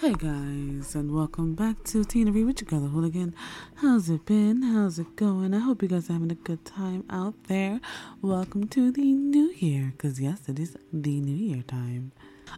[0.00, 3.32] Hey guys, and welcome back to Reed with your girl, the Hooligan.
[3.76, 4.62] How's it been?
[4.62, 5.54] How's it going?
[5.54, 7.80] I hope you guys are having a good time out there.
[8.20, 12.10] Welcome to the new year, because yes, it is the new year time.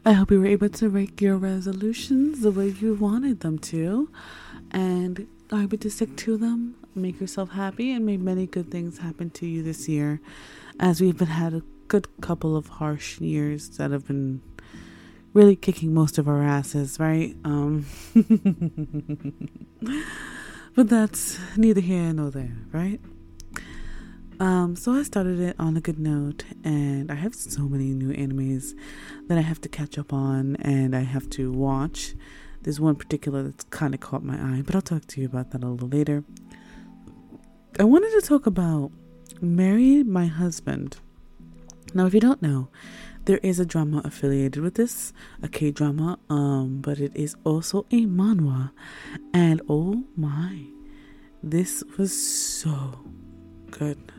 [0.03, 4.11] I hope you were able to make your resolutions the way you wanted them to,
[4.71, 8.99] and are able to stick to them, make yourself happy, and make many good things
[8.99, 10.21] happen to you this year,
[10.81, 14.41] as we've been had a good couple of harsh years that have been
[15.37, 17.37] really kicking most of our asses, right?
[17.45, 17.85] Um,
[20.75, 22.99] but that's neither here nor there, right?
[24.41, 28.15] Um, so I started it on a good note, and I have so many new
[28.15, 28.73] animes
[29.29, 32.15] that I have to catch up on and I have to watch.
[32.63, 35.51] There's one particular that's kind of caught my eye, but I'll talk to you about
[35.51, 36.25] that a little later.
[37.79, 38.91] I wanted to talk about
[39.43, 40.97] Marry My Husband.
[41.93, 42.69] Now, if you don't know,
[43.27, 47.85] there is a drama affiliated with this, a K drama, um, but it is also
[47.91, 48.71] a manhwa.
[49.35, 50.65] And oh my,
[51.43, 53.01] this was so
[53.71, 54.13] good.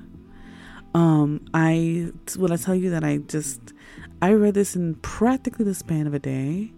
[0.94, 3.74] Um, I when I tell you that I just
[4.22, 6.72] I read this in practically the span of a day.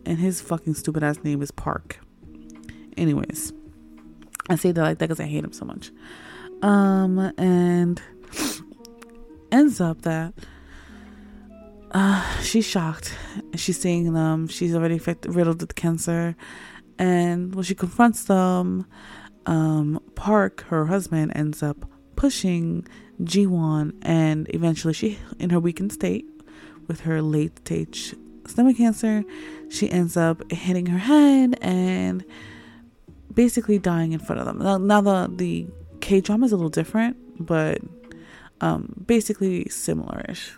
[0.07, 2.01] and his fucking stupid ass name is Park.
[2.97, 3.53] Anyways,
[4.49, 5.93] I say that like that because I hate him so much.
[6.63, 8.01] Um, and
[9.53, 10.33] ends up that
[11.95, 13.15] uh, she's shocked.
[13.55, 14.49] She's seeing them.
[14.49, 16.37] She's already riddled with cancer.
[16.99, 18.87] And when she confronts them,
[19.47, 22.87] um, Park, her husband, ends up pushing
[23.23, 26.27] Jiwon, and eventually, she, in her weakened state,
[26.87, 28.15] with her late stage
[28.47, 29.25] stomach cancer,
[29.71, 32.25] she ends up hitting her head and
[33.33, 34.59] basically dying in front of them.
[34.59, 35.67] Now, now the the
[36.01, 37.79] K drama is a little different, but
[38.61, 40.53] um, basically similar-ish.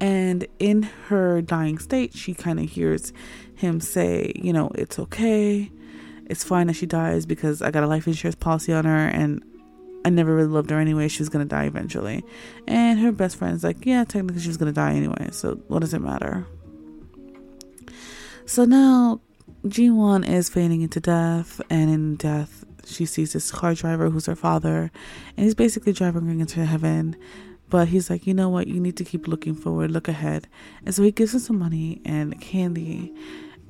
[0.00, 3.12] And in her dying state, she kind of hears
[3.54, 5.70] him say, you know, it's okay.
[6.26, 9.42] It's fine that she dies because I got a life insurance policy on her and
[10.04, 11.08] I never really loved her anyway.
[11.08, 12.24] She was going to die eventually.
[12.66, 15.30] And her best friend's like, yeah, technically she was going to die anyway.
[15.32, 16.46] So what does it matter?
[18.44, 19.20] So now
[19.66, 21.60] Ji-won is fading into death.
[21.70, 24.92] And in death, she sees this car driver who's her father.
[25.36, 27.16] And he's basically driving her into heaven
[27.68, 28.68] but he's like, you know what?
[28.68, 30.48] You need to keep looking forward, look ahead.
[30.84, 33.12] And so he gives her some money and candy.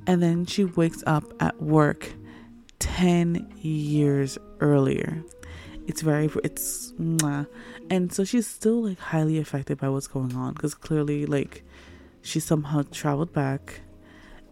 [0.07, 2.13] And then she wakes up at work
[2.79, 5.25] 10 years earlier.
[5.87, 7.47] It's very, it's, mwah.
[7.91, 11.65] and so she's still like highly affected by what's going on because clearly, like,
[12.23, 13.81] she somehow traveled back.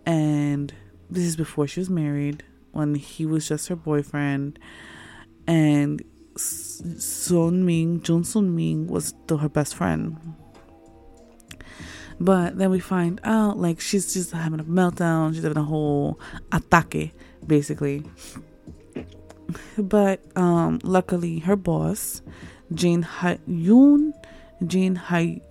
[0.07, 0.73] And
[1.11, 4.59] this is before she was married, when he was just her boyfriend.
[5.47, 6.03] And
[6.37, 10.17] Sun Ming, Jun Sun Ming was still her best friend.
[12.21, 16.19] But then we find out like she's just having a meltdown, she's having a whole
[16.51, 17.13] atake,
[17.47, 18.05] basically.
[19.77, 22.23] But um luckily her boss,
[22.73, 24.13] Jin Ha Yoon,
[24.67, 25.43] Jin Hai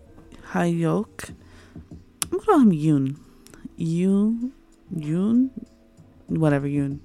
[0.52, 1.30] Hayok,
[2.32, 3.18] I'm gonna call him Yoon.
[3.78, 4.52] Yoon
[4.96, 5.50] Yoon
[6.28, 7.00] whatever Yoon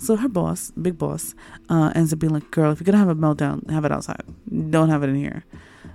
[0.00, 1.34] so her boss, big boss,
[1.68, 4.22] uh, ends up being like, "Girl, if you're gonna have a meltdown, have it outside.
[4.70, 5.44] Don't have it in here."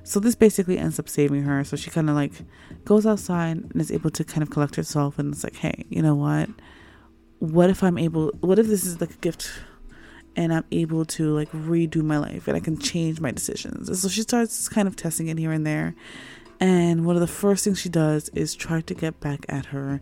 [0.04, 1.64] So this basically ends up saving her.
[1.64, 2.34] So she kind of like
[2.86, 6.04] goes outside and is able to kind of collect herself, and it's like, "Hey, you
[6.04, 6.50] know what?
[7.40, 8.32] What if I'm able?
[8.42, 9.52] What if this is like a gift?"
[10.38, 13.88] and I'm able to like redo my life and I can change my decisions.
[13.88, 15.96] And so she starts kind of testing it here and there.
[16.60, 20.02] And one of the first things she does is try to get back at her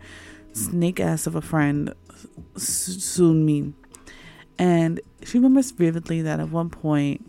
[0.54, 1.94] snake ass of a friend,
[2.56, 3.76] Soon Min.
[4.60, 7.26] And she remembers vividly that at one point,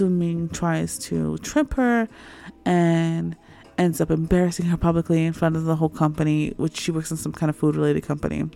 [0.00, 2.08] Min tries to trip her
[2.64, 3.36] and
[3.76, 7.16] ends up embarrassing her publicly in front of the whole company, which she works in
[7.16, 8.48] some kind of food related company.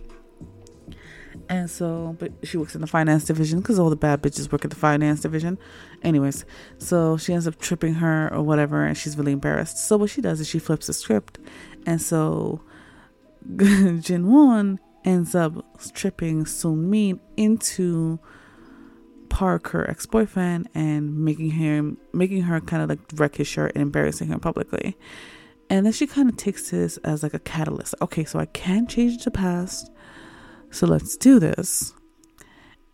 [1.47, 4.65] And so, but she works in the finance division because all the bad bitches work
[4.65, 5.57] at the finance division.
[6.03, 6.45] Anyways,
[6.77, 9.77] so she ends up tripping her or whatever, and she's really embarrassed.
[9.77, 11.39] So, what she does is she flips the script.
[11.87, 12.61] And so,
[13.57, 15.53] Jin Won ends up
[15.93, 18.19] tripping Soon Min into
[19.29, 23.71] Park, her ex boyfriend, and making him making her kind of like wreck his shirt
[23.73, 24.95] and embarrassing her publicly.
[25.69, 27.95] And then she kind of takes this as like a catalyst.
[28.01, 29.91] Okay, so I can't change the past,
[30.69, 31.93] so let's do this.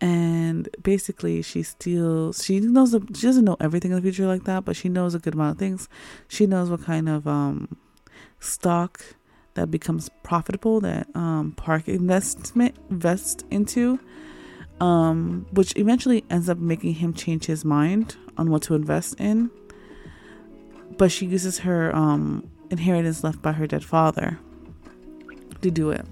[0.00, 2.44] And basically, she steals.
[2.44, 5.18] She knows she doesn't know everything in the future like that, but she knows a
[5.18, 5.88] good amount of things.
[6.28, 7.76] She knows what kind of um,
[8.40, 9.02] stock
[9.56, 13.98] that becomes profitable that um, Park investment invest into
[14.80, 19.50] um, which eventually ends up making him change his mind on what to invest in.
[20.98, 24.38] But she uses her um, inheritance left by her dead father
[25.62, 26.04] to do it.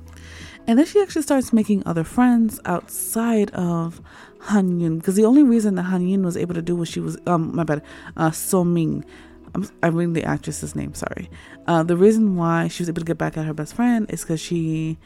[0.67, 4.00] And then she actually starts making other friends outside of
[4.41, 7.00] Han Yun because the only reason that Han Yun was able to do what she
[7.00, 7.82] was, um, my bad,
[8.17, 9.05] uh, So Ming.
[9.54, 11.30] I'm, I'm reading the actress's name, sorry.
[11.66, 14.22] Uh, the reason why she was able to get back at her best friend is
[14.22, 14.98] because she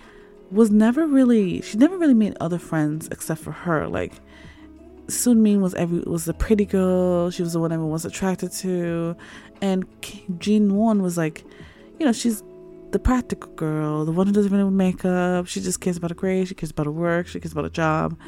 [0.51, 3.87] was never really she never really made other friends except for her.
[3.87, 4.15] Like
[5.09, 7.31] Soon Min was every was the pretty girl.
[7.31, 9.17] She was the one everyone was attracted to,
[9.61, 9.85] and
[10.39, 11.45] Jin Won was like,
[11.99, 12.43] you know, she's
[12.91, 15.47] the practical girl, the one who doesn't really makeup.
[15.47, 16.49] She just cares about her grades.
[16.49, 17.27] She cares about her work.
[17.27, 18.19] She cares about a job.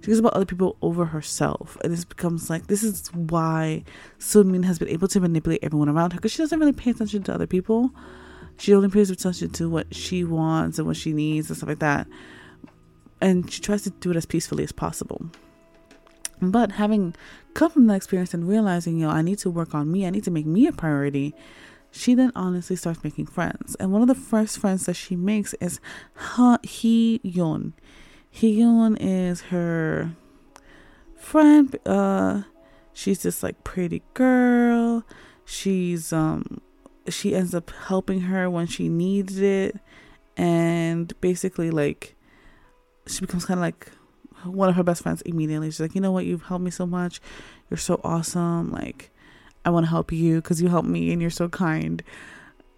[0.00, 1.76] She cares about other people over herself.
[1.82, 3.84] And this becomes like this is why
[4.18, 6.90] Soon Min has been able to manipulate everyone around her because she doesn't really pay
[6.90, 7.90] attention to other people.
[8.58, 11.80] She only pays attention to what she wants and what she needs and stuff like
[11.80, 12.06] that.
[13.20, 15.26] And she tries to do it as peacefully as possible.
[16.40, 17.14] But having
[17.54, 20.24] come from that experience and realizing, know, I need to work on me, I need
[20.24, 21.34] to make me a priority,
[21.90, 23.74] she then honestly starts making friends.
[23.80, 25.80] And one of the first friends that she makes is
[26.14, 27.72] ha- Hee Yeon.
[28.42, 30.14] Yeon is her
[31.16, 31.76] friend.
[31.86, 32.42] Uh,
[32.92, 35.04] she's this like pretty girl.
[35.44, 36.60] She's um
[37.08, 39.78] she ends up helping her when she needs it.
[40.36, 42.14] And basically like
[43.06, 43.90] she becomes kind of like
[44.44, 45.70] one of her best friends immediately.
[45.70, 46.26] She's like you know what?
[46.26, 47.20] You've helped me so much.
[47.70, 48.70] You're so awesome.
[48.70, 49.10] Like
[49.64, 52.02] i want to help you because you helped me and you're so kind.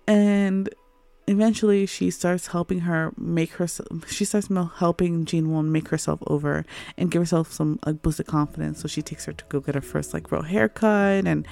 [0.07, 0.71] And
[1.29, 6.65] eventually she starts helping her make herself she starts helping jean Won make herself over
[6.97, 8.81] and give herself some like of confidence.
[8.81, 11.47] So she takes her to go get her first like real haircut and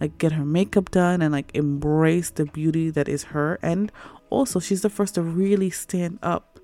[0.00, 3.58] like get her makeup done and like embrace the beauty that is her.
[3.62, 3.90] And
[4.28, 6.60] also she's the first to really stand up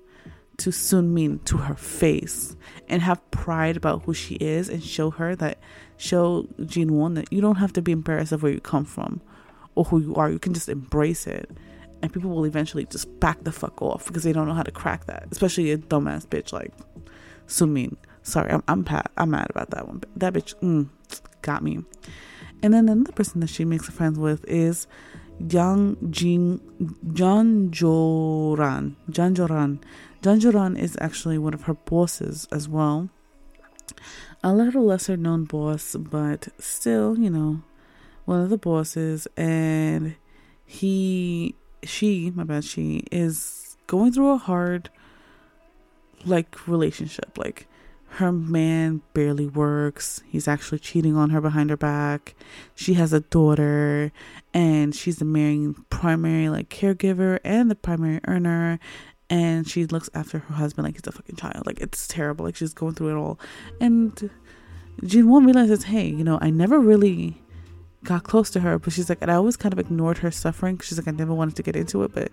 [0.57, 2.55] to Soon Min to her face
[2.87, 5.59] and have pride about who she is and show her that
[5.97, 9.21] show Jin Won that you don't have to be embarrassed of where you come from
[9.75, 10.29] or who you are.
[10.29, 11.49] You can just embrace it
[12.01, 14.71] and people will eventually just back the fuck off because they don't know how to
[14.71, 16.73] crack that, especially a dumbass bitch like
[17.47, 17.95] Sumin.
[18.23, 20.01] Sorry, I'm I'm pat, I'm mad about that one.
[20.15, 20.89] That bitch mm,
[21.41, 21.79] got me.
[22.61, 24.87] And then another person that she makes friends with is
[25.39, 26.61] Yang Jin
[27.13, 28.97] John Joran.
[29.09, 29.79] John Joran.
[30.21, 33.09] John Joran is actually one of her bosses as well.
[34.43, 37.61] A little lesser known boss, but still, you know,
[38.25, 39.27] one of the bosses.
[39.37, 40.15] And
[40.65, 44.89] he she, my bad, she is going through a hard
[46.25, 47.37] like relationship.
[47.37, 47.67] Like
[48.13, 50.21] her man barely works.
[50.27, 52.35] He's actually cheating on her behind her back.
[52.75, 54.11] She has a daughter
[54.53, 58.79] and she's the main primary like caregiver and the primary earner
[59.29, 61.65] and she looks after her husband like he's a fucking child.
[61.65, 62.45] Like it's terrible.
[62.45, 63.39] Like she's going through it all.
[63.79, 64.29] And
[65.03, 67.41] Jin Won realizes, hey, you know, I never really
[68.03, 70.79] got close to her, but she's like, and I always kind of ignored her suffering.
[70.79, 72.31] She's like, I never wanted to get into it, but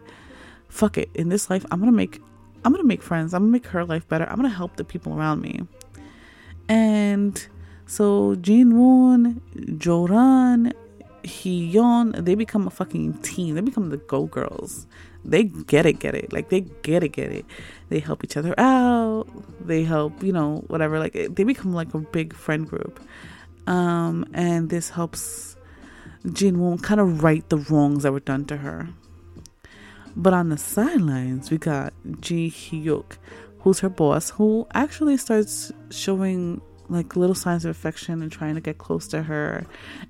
[0.69, 1.11] fuck it.
[1.15, 2.21] In this life, I'm gonna make,
[2.65, 3.35] I'm gonna make friends.
[3.35, 4.29] I'm gonna make her life better.
[4.29, 5.63] I'm gonna help the people around me.
[6.69, 7.47] And
[7.87, 9.41] so Jin Won,
[9.79, 10.73] Joran,
[11.25, 13.55] Hyun, they become a fucking team.
[13.55, 14.87] They become the Go Girls.
[15.25, 16.33] They get it, get it.
[16.33, 17.45] Like they get it, get it.
[17.89, 19.27] They help each other out.
[19.61, 21.01] They help, you know, whatever.
[21.01, 23.01] Like they become like a big friend group.
[23.67, 25.56] Um, and this helps
[26.33, 28.89] Jin Won kind of right the wrongs that were done to her.
[30.17, 33.19] But on the sidelines, we got Ji Hyuk,
[33.61, 38.61] who's her boss, who actually starts showing like little signs of affection and trying to
[38.61, 39.67] get close to her.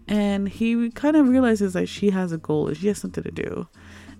[0.07, 3.67] And he kind of realizes that she has a goal she has something to do.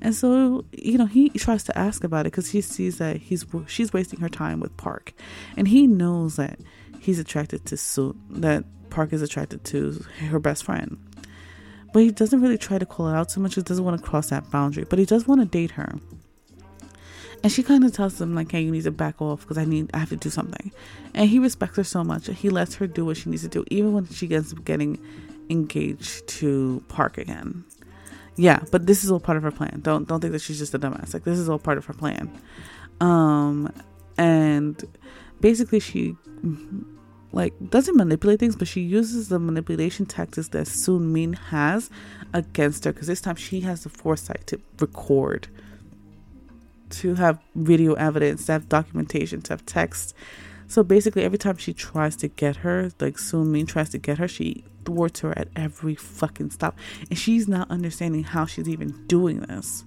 [0.01, 3.47] And so, you know, he tries to ask about it because he sees that he's
[3.67, 5.15] she's wasting her time with Park,
[5.57, 6.61] and he knows that
[7.01, 10.99] he's attracted to Sue, that Park is attracted to her best friend.
[11.97, 13.55] But he doesn't really try to call it out too much.
[13.55, 15.95] He doesn't want to cross that boundary, but he does want to date her.
[17.43, 19.65] And she kind of tells him like, "Hey, you need to back off because I
[19.65, 20.73] need, I have to do something."
[21.15, 22.27] And he respects her so much.
[22.27, 24.99] He lets her do what she needs to do, even when she ends up getting
[25.49, 27.65] engaged to Park again.
[28.37, 29.81] Yeah, but this is all part of her plan.
[29.83, 31.15] Don't don't think that she's just a dumbass.
[31.15, 32.31] Like this is all part of her plan.
[33.01, 33.73] Um,
[34.19, 34.85] and
[35.41, 36.15] basically she
[37.37, 41.91] like doesn't manipulate things, but she uses the manipulation tactics that Soon Min has
[42.33, 45.47] against her because this time she has the foresight to record,
[46.89, 50.15] to have video evidence, to have documentation, to have text.
[50.67, 54.17] So basically, every time she tries to get her, like Soon Min tries to get
[54.17, 56.79] her, she thwarts her at every fucking stop,
[57.11, 59.85] and she's not understanding how she's even doing this.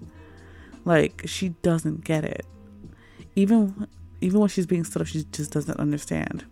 [0.85, 2.45] Like she doesn't get it.
[3.35, 3.87] Even
[4.21, 6.45] even when she's being stood up, she just doesn't understand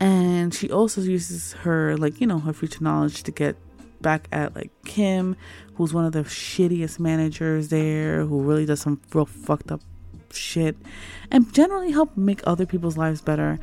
[0.00, 3.56] and she also uses her like you know her future knowledge to get
[4.00, 5.36] back at like Kim,
[5.74, 9.80] who's one of the shittiest managers there, who really does some real fucked up
[10.30, 10.76] shit,
[11.30, 13.58] and generally help make other people's lives better.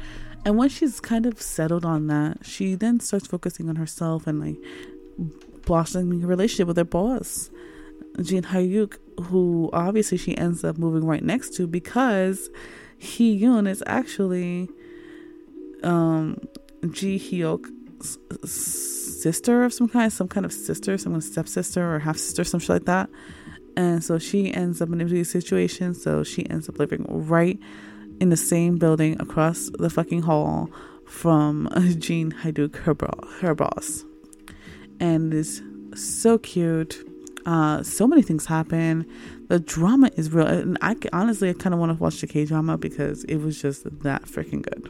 [0.46, 4.42] And once she's kind of settled on that, she then starts focusing on herself and
[4.42, 4.58] like
[5.66, 7.50] blossoming a relationship with her boss,
[8.22, 12.50] Jin Hyuk, who obviously she ends up moving right next to because
[12.98, 14.70] Hee Yoon is actually
[15.84, 16.40] um,
[16.92, 22.44] Ji Hyuk's sister of some kind, some kind of sister, some stepsister or half sister,
[22.44, 23.10] some shit like that.
[23.76, 25.94] And so she ends up in a situation.
[25.94, 27.60] So she ends up living right
[28.20, 30.70] in the same building across the fucking hall
[31.08, 33.10] from Jean Hyuk, her, bro-
[33.40, 34.04] her boss.
[35.00, 35.62] And it's
[35.96, 36.98] so cute.
[37.46, 39.06] Uh, so many things happen.
[39.50, 40.48] The drama is real.
[40.48, 43.62] And I honestly, I kind of want to watch the K drama because it was
[43.62, 44.90] just that freaking good.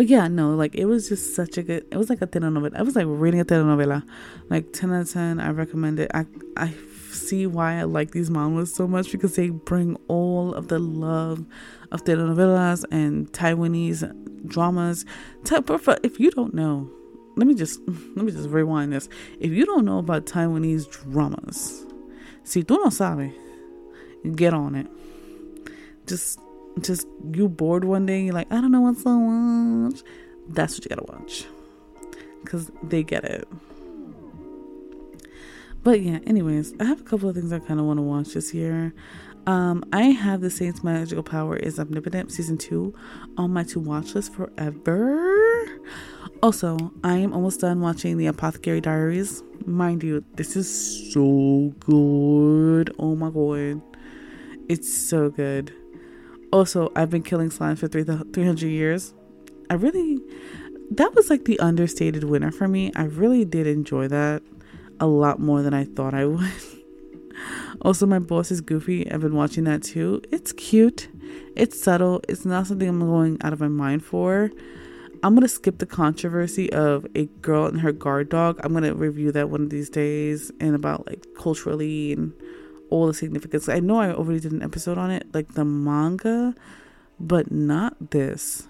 [0.00, 1.84] But yeah, no, like it was just such a good.
[1.92, 2.74] It was like a telenovela.
[2.74, 4.02] I was like reading a telenovela,
[4.48, 5.38] like ten out of ten.
[5.38, 6.10] I recommend it.
[6.14, 6.24] I
[6.56, 6.72] I
[7.10, 11.44] see why I like these mangas so much because they bring all of the love
[11.92, 14.10] of telenovelas and Taiwanese
[14.48, 15.04] dramas.
[15.44, 16.90] If you don't know,
[17.36, 17.78] let me just
[18.16, 19.06] let me just rewind this.
[19.38, 21.84] If you don't know about Taiwanese dramas,
[22.42, 23.34] si tú no sabes,
[24.34, 24.86] get on it.
[26.06, 26.40] Just
[26.80, 30.02] just you bored one day, you're like, I don't know what's to watch.
[30.48, 31.46] That's what you gotta watch.
[32.44, 33.46] Cause they get it.
[35.82, 38.34] But yeah, anyways, I have a couple of things I kind of want to watch
[38.34, 38.92] this year.
[39.46, 42.94] Um, I have the Saints Magical Power is Omnipotent season two
[43.38, 45.66] on my to watch list forever.
[46.42, 49.42] Also, I am almost done watching the Apothecary Diaries.
[49.66, 52.94] Mind you, this is so good.
[52.98, 53.80] Oh my god,
[54.68, 55.72] it's so good.
[56.52, 59.14] Also, I've been killing slimes for three, 300 years.
[59.68, 60.18] I really,
[60.90, 62.92] that was like the understated winner for me.
[62.96, 64.42] I really did enjoy that
[64.98, 66.50] a lot more than I thought I would.
[67.82, 69.10] also, my boss is goofy.
[69.10, 70.22] I've been watching that too.
[70.32, 71.08] It's cute,
[71.54, 74.50] it's subtle, it's not something I'm going out of my mind for.
[75.22, 78.58] I'm gonna skip the controversy of a girl and her guard dog.
[78.64, 82.32] I'm gonna review that one of these days and about like culturally and
[82.90, 83.68] all the significance.
[83.68, 86.54] I know I already did an episode on it, like the manga,
[87.18, 88.66] but not this.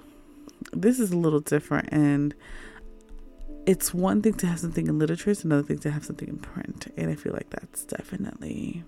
[0.73, 2.35] This is a little different, and
[3.67, 6.39] it's one thing to have something in literature, it's another thing to have something in
[6.39, 8.85] print, and I feel like that's definitely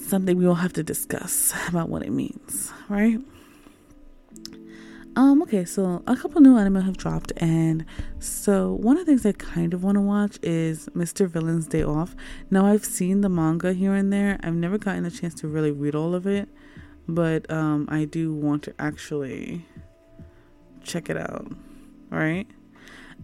[0.00, 3.18] something we all have to discuss about what it means, right?
[5.16, 7.86] Um, okay, so a couple new anime have dropped, and
[8.18, 11.26] so one of the things I kind of want to watch is Mr.
[11.26, 12.14] Villain's Day Off.
[12.50, 15.70] Now, I've seen the manga here and there, I've never gotten a chance to really
[15.70, 16.50] read all of it,
[17.08, 19.64] but um, I do want to actually
[20.84, 21.50] check it out,
[22.10, 22.46] right?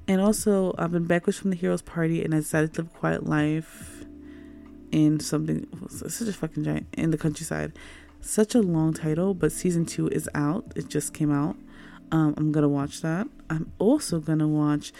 [0.08, 2.98] And also, I've been backwards from the Heroes Party, and I decided to live a
[2.98, 4.06] quiet life
[4.92, 7.74] in something such a fucking giant in the countryside.
[8.22, 10.72] Such a long title, but season two is out.
[10.74, 11.56] It just came out.
[12.12, 13.26] Um, I'm gonna watch that.
[13.48, 14.92] I'm also gonna watch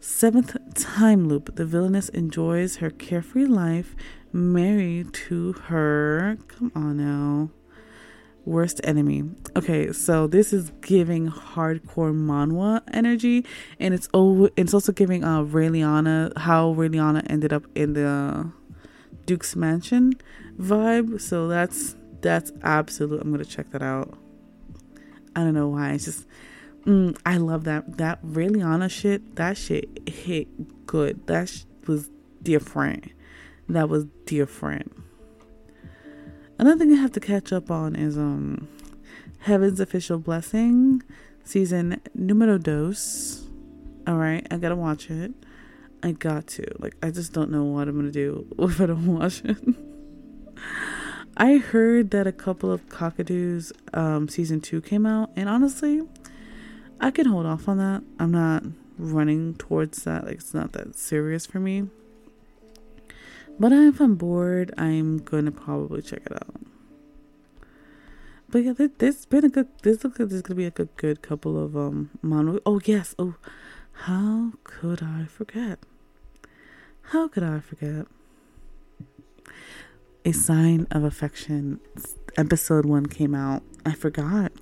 [0.00, 1.54] Seventh Time Loop.
[1.54, 3.94] The villainess enjoys her carefree life,
[4.32, 6.36] married to her.
[6.48, 7.50] Come on now.
[8.44, 9.22] Worst enemy.
[9.56, 13.44] Okay, so this is giving hardcore manhwa energy,
[13.78, 18.50] and it's oh, it's also giving uh Raeliana how Raeliana ended up in the
[19.26, 20.14] Duke's mansion
[20.58, 21.20] vibe.
[21.20, 23.20] So that's that's absolute.
[23.20, 24.18] I'm gonna check that out.
[25.38, 25.92] I don't know why.
[25.92, 26.26] It's just
[26.84, 29.36] mm, I love that that Raeliana shit.
[29.36, 31.28] That shit hit good.
[31.28, 32.10] That sh- was
[32.42, 33.12] different.
[33.68, 34.92] That was different.
[36.58, 38.66] Another thing I have to catch up on is um
[39.38, 41.04] Heaven's Official Blessing
[41.44, 43.46] season numero dos.
[44.08, 45.30] All right, I gotta watch it.
[46.02, 46.64] I got to.
[46.80, 49.56] Like, I just don't know what I'm gonna do if I don't watch it.
[51.40, 56.02] I heard that a couple of Cuckoos um, season two came out, and honestly,
[57.00, 58.02] I can hold off on that.
[58.18, 58.64] I'm not
[58.98, 60.24] running towards that.
[60.24, 61.90] Like, it's not that serious for me.
[63.56, 66.60] But if I'm bored, I'm gonna probably check it out.
[68.48, 69.68] But yeah, this been a good.
[69.82, 72.58] This looks like there's gonna be like a good couple of um mono.
[72.66, 73.14] Oh yes.
[73.16, 73.34] Oh,
[73.92, 75.78] how could I forget?
[77.02, 78.06] How could I forget?
[80.24, 81.80] A Sign of Affection
[82.36, 83.62] episode one came out.
[83.86, 84.52] I forgot.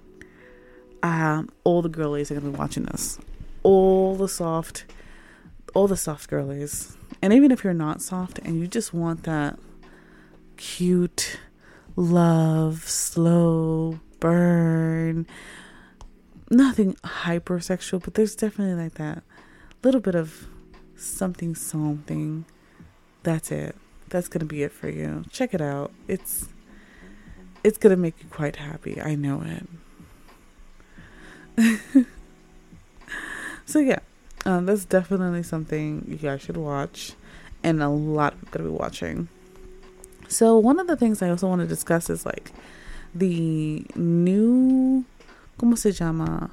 [1.02, 3.18] Um, all the girlies are gonna be watching this.
[3.62, 4.84] All the soft,
[5.74, 9.58] all the soft girlies, and even if you're not soft and you just want that
[10.56, 11.38] cute
[11.96, 15.26] love, slow burn,
[16.50, 19.22] nothing hypersexual, but there's definitely like that
[19.82, 20.46] little bit of
[20.96, 22.44] something, something.
[23.22, 23.74] That's it
[24.08, 25.24] that's gonna be it for you.
[25.30, 25.90] Check it out.
[26.08, 26.48] It's
[27.64, 29.00] it's gonna make you quite happy.
[29.00, 29.42] I know
[31.58, 32.06] it.
[33.66, 34.00] so yeah,
[34.44, 37.14] um, that's definitely something you guys should watch,
[37.62, 39.28] and a lot of gonna be watching.
[40.28, 42.52] So one of the things I also want to discuss is like
[43.14, 45.04] the new,
[45.58, 46.50] ¿cómo se llama?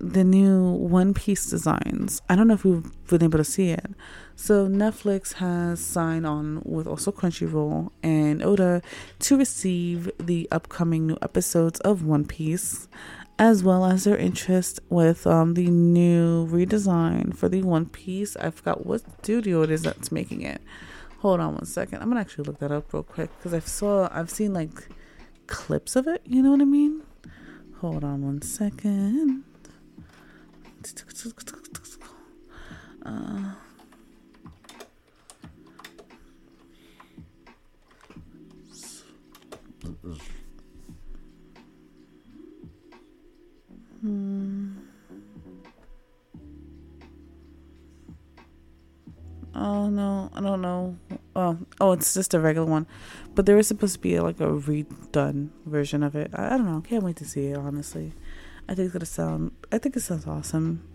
[0.00, 2.22] The new One Piece designs.
[2.28, 3.86] I don't know if we've been able to see it.
[4.34, 8.80] So Netflix has signed on with also Crunchyroll and Oda
[9.20, 12.88] to receive the upcoming new episodes of One Piece,
[13.38, 18.36] as well as their interest with um, the new redesign for the One Piece.
[18.36, 20.62] I forgot what studio it is that's making it.
[21.18, 22.00] Hold on one second.
[22.00, 24.88] I'm gonna actually look that up real quick because I saw I've seen like
[25.46, 26.22] clips of it.
[26.24, 27.02] You know what I mean?
[27.80, 29.44] Hold on one second.
[33.02, 33.54] Uh,
[44.00, 44.70] hmm.
[49.54, 50.96] Oh no, I don't know.
[51.36, 52.86] Oh, oh, it's just a regular one,
[53.34, 56.30] but there is supposed to be like a redone version of it.
[56.34, 56.80] I, I don't know.
[56.80, 57.58] Can't wait to see it.
[57.58, 58.12] Honestly.
[58.70, 59.50] I think it's gonna sound.
[59.72, 60.88] I think it sounds awesome.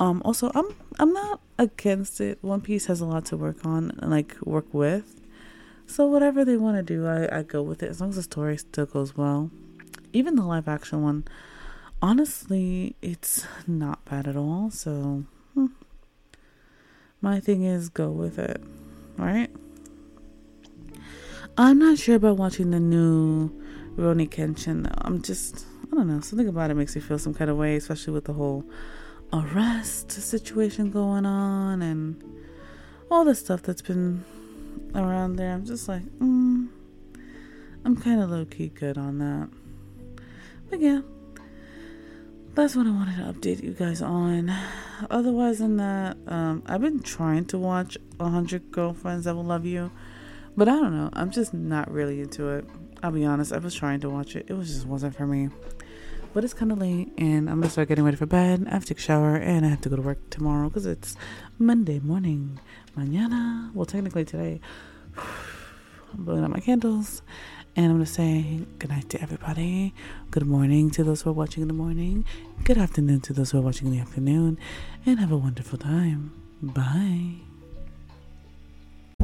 [0.00, 2.38] Um, also, I'm I'm not against it.
[2.42, 5.20] One Piece has a lot to work on and like work with.
[5.86, 8.24] So whatever they want to do, I, I go with it as long as the
[8.24, 9.52] story still goes well.
[10.12, 11.24] Even the live action one,
[12.00, 14.70] honestly, it's not bad at all.
[14.72, 15.66] So hmm.
[17.20, 18.60] my thing is go with it,
[19.16, 19.50] right?
[21.56, 23.50] I'm not sure about watching the new
[23.94, 24.98] Rurouni Kenshin though.
[25.02, 26.20] I'm just I don't know.
[26.20, 28.64] Something about it makes me feel some kind of way, especially with the whole
[29.30, 32.22] arrest situation going on and
[33.10, 34.24] all the stuff that's been
[34.94, 35.52] around there.
[35.52, 36.68] I'm just like, mm,
[37.84, 39.50] I'm kind of low key good on that.
[40.70, 41.02] But yeah,
[42.54, 44.50] that's what I wanted to update you guys on.
[45.10, 49.90] Otherwise, than that, um, I've been trying to watch 100 Girlfriends That Will Love You,
[50.56, 51.10] but I don't know.
[51.12, 52.64] I'm just not really into it.
[53.02, 53.52] I'll be honest.
[53.52, 54.46] I was trying to watch it.
[54.48, 55.50] It was just wasn't for me.
[56.34, 58.66] But it's kind of late, and I'm gonna start getting ready for bed.
[58.66, 60.86] I have to take a shower, and I have to go to work tomorrow because
[60.86, 61.14] it's
[61.58, 62.58] Monday morning.
[62.96, 64.60] Mañana, well, technically today,
[65.18, 67.20] I'm blowing out my candles,
[67.76, 69.92] and I'm gonna say good night to everybody.
[70.30, 72.24] Good morning to those who are watching in the morning.
[72.64, 74.58] Good afternoon to those who are watching in the afternoon,
[75.04, 76.32] and have a wonderful time.
[76.62, 77.51] Bye.